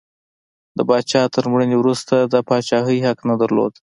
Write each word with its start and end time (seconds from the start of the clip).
د 0.77 0.79
پاچا 0.89 1.21
تر 1.35 1.43
مړینې 1.51 1.77
وروسته 1.79 2.15
د 2.21 2.35
پاچاهۍ 2.47 2.99
حق 3.07 3.19
نه 3.29 3.35
درلود. 3.41 3.73